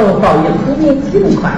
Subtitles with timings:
[0.00, 1.50] 都报应苦命勤快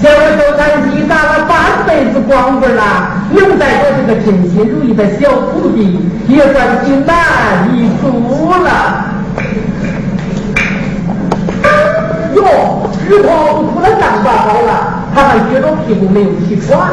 [0.00, 2.82] 像我周传起打了半辈子光棍了
[3.30, 9.12] 能在我这个称心如意的小徒弟也算是难以足了。
[12.34, 16.88] 哟日头不哭了当爸好了他还撅着屁股没有起床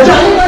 [0.00, 0.39] 원장님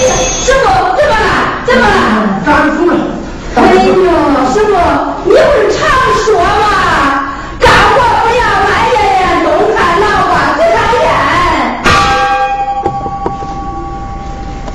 [0.00, 1.24] 师傅，怎么了？
[1.66, 1.90] 怎么了？
[2.44, 2.92] 咋住了？
[3.56, 3.88] 哎呦，
[4.52, 4.70] 师傅，
[5.24, 5.38] 你不是
[5.76, 5.78] 常
[6.24, 6.44] 说吗？
[7.58, 8.98] 干活不要埋怨，
[9.44, 9.46] 东
[9.76, 11.04] 看南瓜嘴上咽。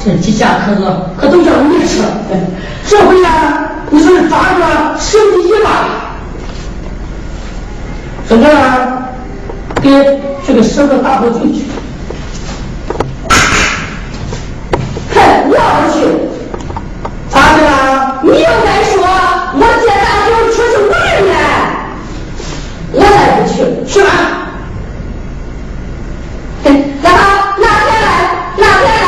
[0.03, 0.84] 这几下可乐
[1.17, 2.07] 可都叫你吃了。
[2.88, 3.28] 这回呀，
[3.89, 5.69] 你说是抓住了十几亿吧？
[8.28, 8.47] 孙子，
[9.82, 11.65] 给这个石头打回去去。
[15.13, 15.49] 哼，
[15.82, 15.95] 不去。
[17.30, 18.19] 咋的啦？
[18.23, 18.95] 你又该说，
[19.57, 20.93] 我借大酒出去玩
[21.28, 21.34] 呢，
[22.93, 23.05] 我才
[23.39, 23.53] 不去。
[23.86, 24.09] 去吧。
[26.63, 26.65] 嘿
[27.01, 27.13] 那好，
[27.59, 28.07] 拿钱来，
[28.57, 29.05] 拿钱来。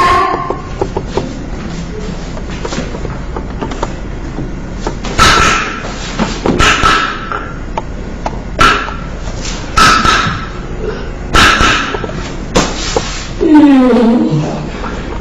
[13.41, 14.41] 嗯，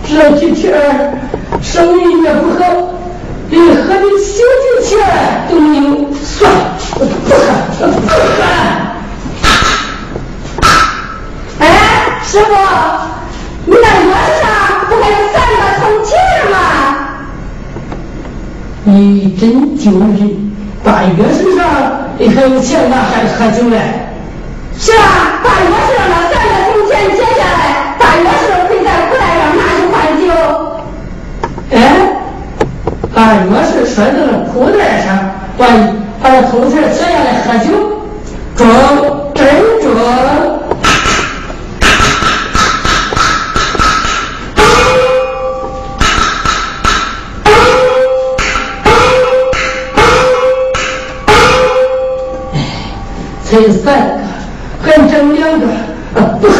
[0.09, 0.65] 这几天
[1.77, 2.65] 生意也不好，
[3.51, 4.33] 连喝的小
[4.65, 4.91] 酒钱
[5.51, 6.59] 都没有，算了，
[6.95, 7.07] 不喝，
[7.87, 8.41] 不喝。
[11.59, 11.69] 哎，
[12.25, 12.49] 师傅，
[13.67, 14.49] 你那钥匙上
[14.89, 16.17] 不还有三个铜钱
[16.51, 16.57] 吗？
[18.85, 20.19] 你真丢人！
[20.83, 21.61] 大月身上
[22.17, 23.77] 你还有钱哪还喝酒嘞？
[24.79, 27.61] 是啊，把钥匙上那三个铜钱捡下来，
[27.99, 29.46] 把钥匙可以在口袋上拿去换酒。
[31.71, 32.13] 哎，
[33.15, 35.19] 把钥匙拴在了裤带上，
[35.59, 35.67] 把
[36.23, 37.71] 把那铜钱解下来喝酒，
[38.55, 38.67] 中，
[39.35, 39.45] 真
[39.83, 39.91] 中。
[53.45, 54.19] 才三个，
[54.83, 55.67] 还整两个，
[56.15, 56.55] 啊不喝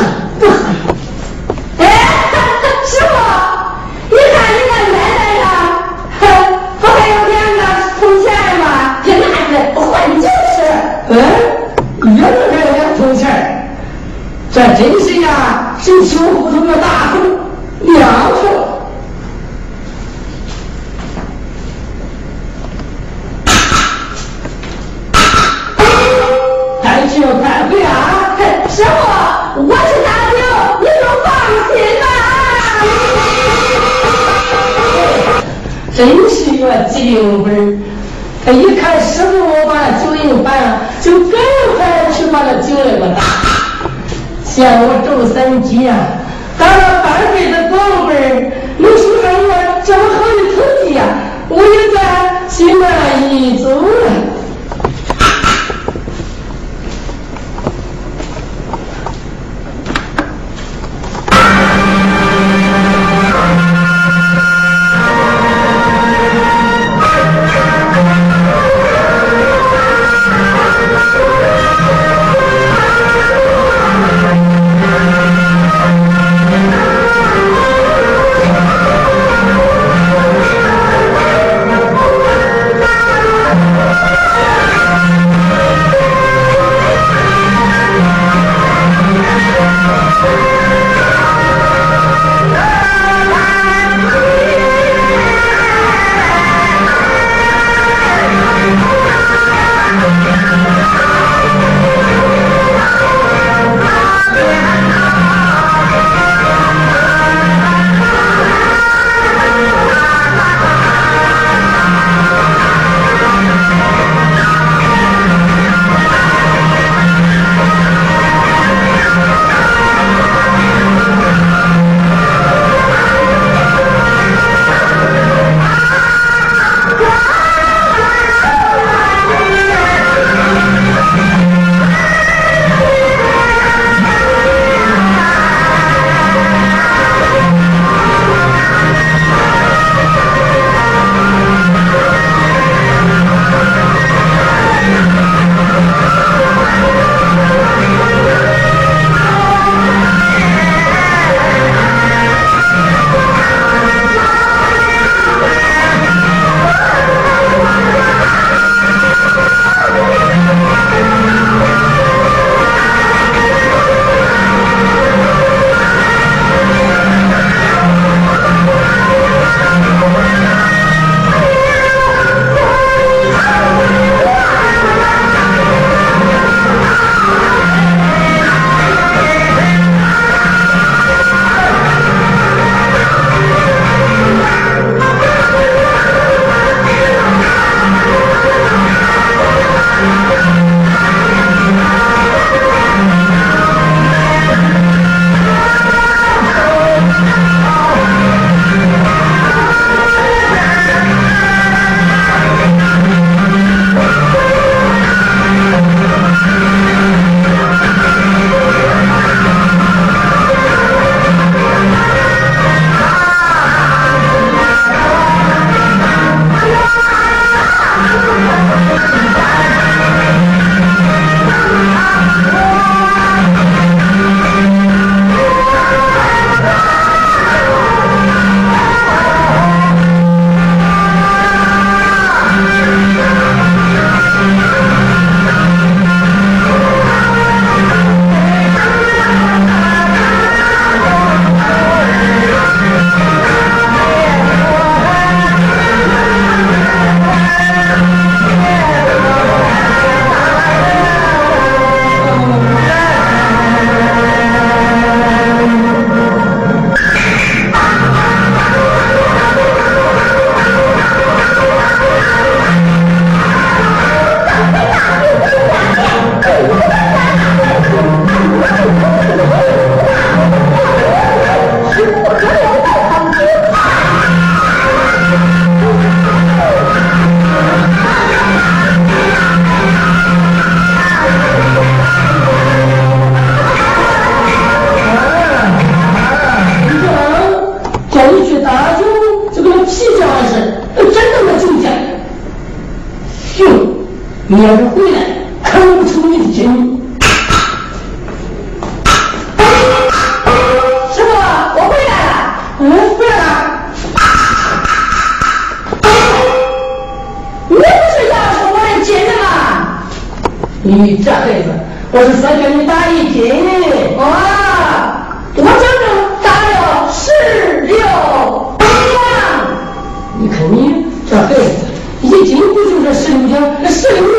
[323.75, 324.36] the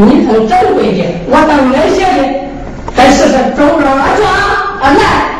[0.00, 2.22] 你从正规的我当医院学的
[2.94, 4.24] 再试试中不中啊中
[4.80, 4.94] 啊！
[4.94, 5.37] 来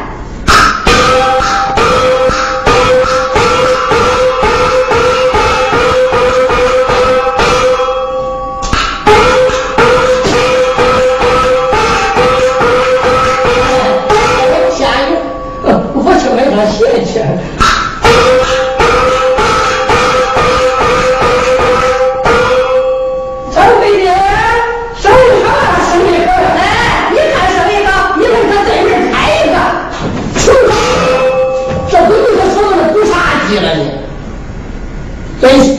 [35.40, 35.77] Então,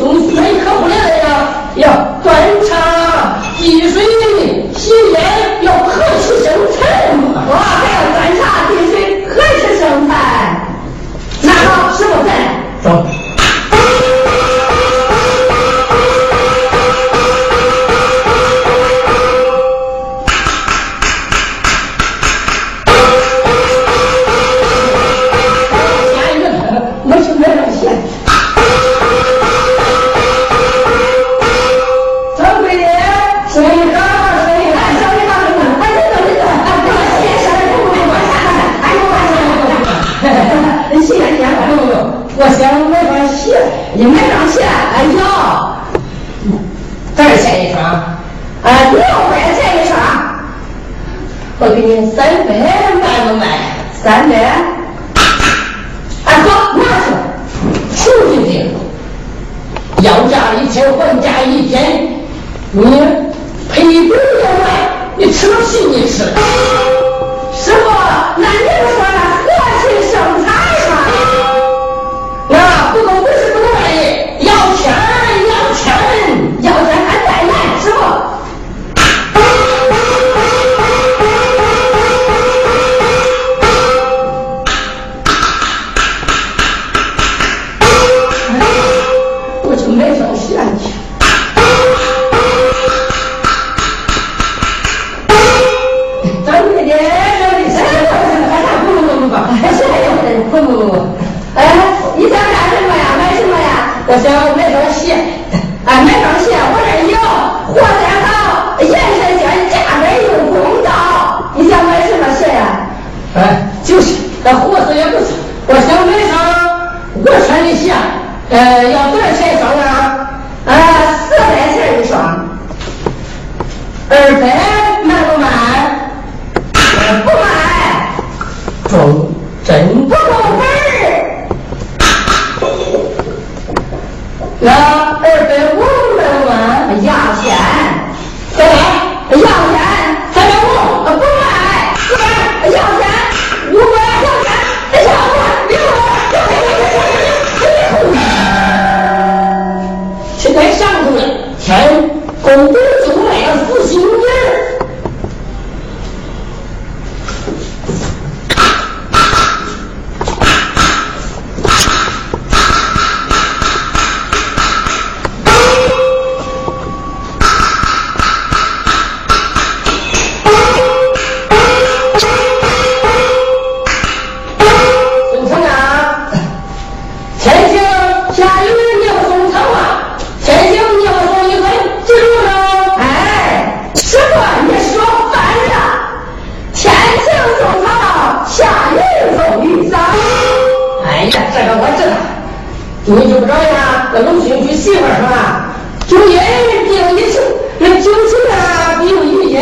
[193.16, 194.12] 你就不着呀？
[194.14, 195.74] 那卢星娶媳妇是吧？
[196.08, 196.38] 就因
[196.86, 197.40] 病一死，
[197.80, 199.60] 那酒钱啊，不一银，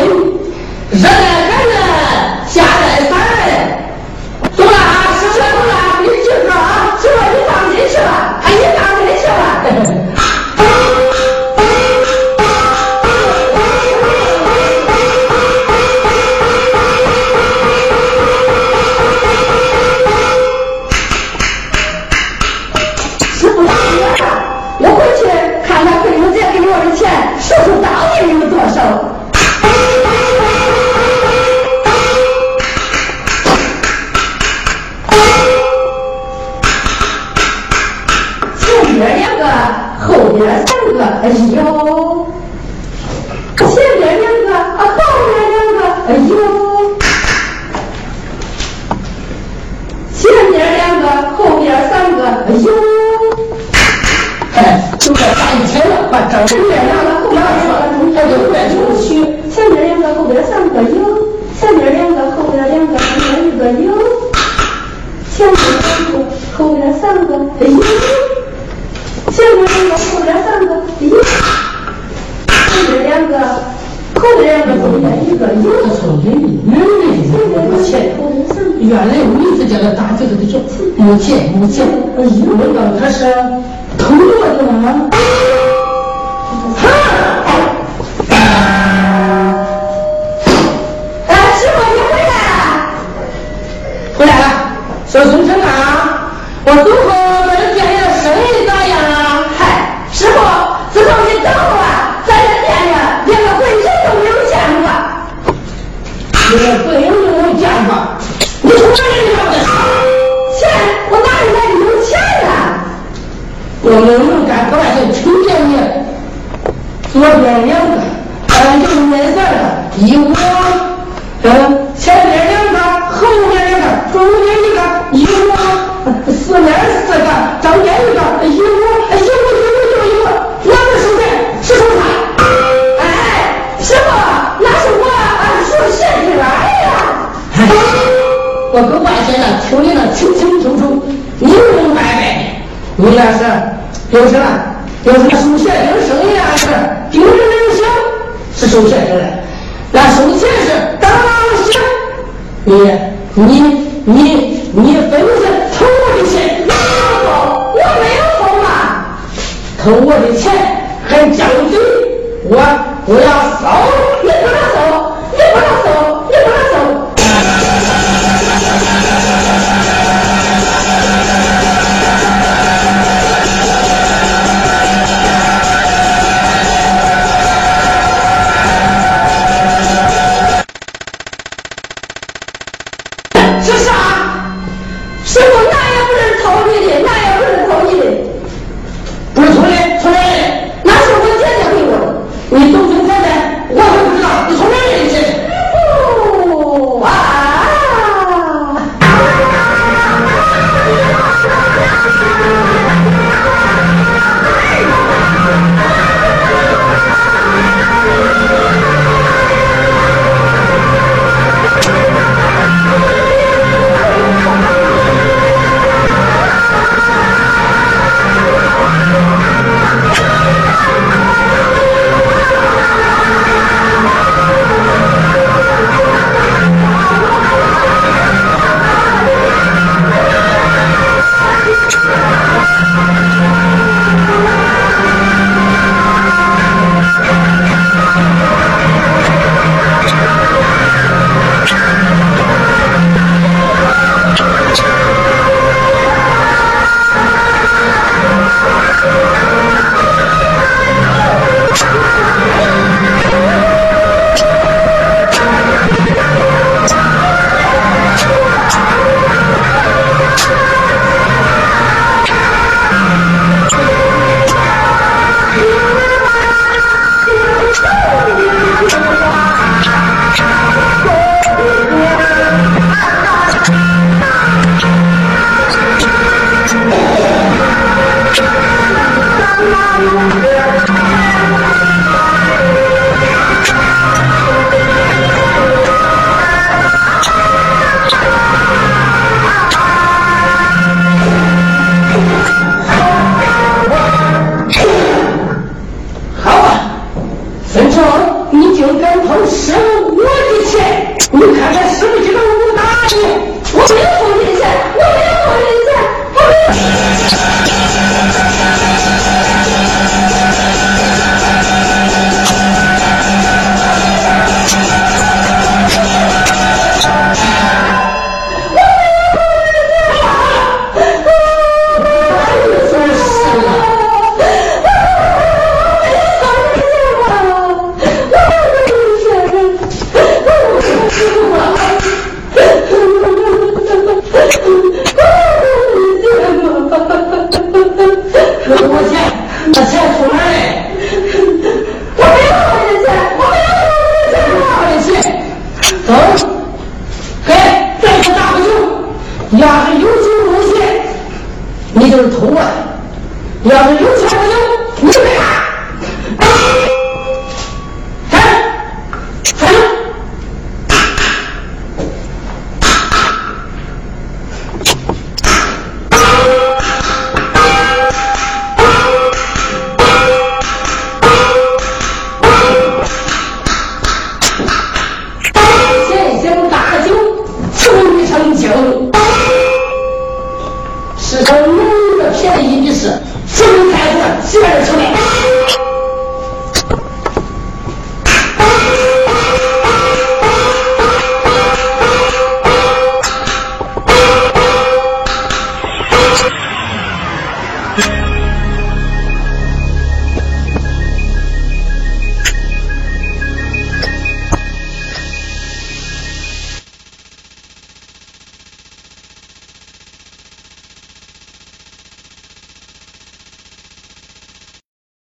[0.92, 1.27] 人。